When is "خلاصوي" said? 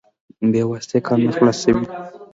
1.37-1.85